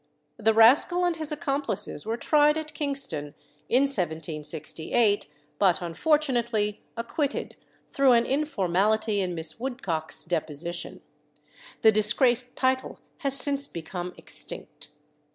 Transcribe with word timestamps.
The 0.37 0.55
rascal 0.55 1.05
and 1.05 1.15
his 1.15 1.31
accomplices 1.31 2.07
were 2.07 2.17
tried 2.17 2.57
at 2.57 2.73
Kingston 2.73 3.35
in 3.69 3.83
1768, 3.83 5.27
but 5.59 5.79
unfortunately 5.79 6.81
acquitted 6.97 7.55
through 7.91 8.13
an 8.13 8.25
informality 8.25 9.19
in 9.19 9.35
Miss 9.35 9.59
Woodcock's 9.59 10.25
deposition. 10.25 11.01
The 11.83 11.91
disgraced 11.91 12.55
title 12.55 12.97
has 13.19 13.37
since 13.37 13.67
become 13.67 14.15
extinct. 14.17 14.87